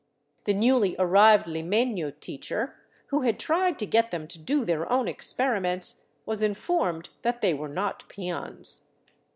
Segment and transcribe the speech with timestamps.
[0.45, 2.75] The newly arrived limeno teacher,
[3.09, 7.53] who had tried to get them to do their own experiments, was informed that they
[7.53, 8.81] were not peons.